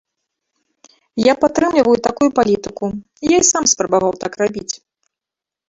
Я 1.23 1.33
падтрымліваю 1.43 1.93
такую 2.09 2.29
палітыку, 2.41 2.85
я 3.35 3.45
і 3.45 3.49
сам 3.53 3.63
спрабаваў 3.75 4.13
так 4.27 4.33
рабіць. 4.43 4.69